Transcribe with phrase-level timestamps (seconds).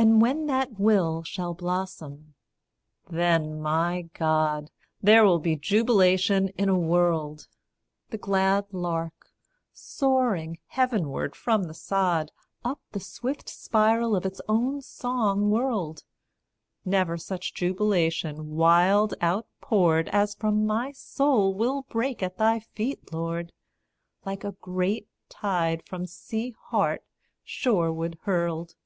[0.00, 2.34] And when that will shall blossom
[3.10, 4.70] then, my God,
[5.02, 7.48] There will be jubilation in a world!
[8.10, 9.32] The glad lark,
[9.72, 12.30] soaring heavenward from the sod,
[12.64, 16.04] Up the swift spiral of its own song whirled,
[16.84, 23.12] Never such jubilation wild out poured As from my soul will break at thy feet,
[23.12, 23.50] Lord,
[24.24, 27.02] Like a great tide from sea heart
[27.42, 28.76] shoreward hurled.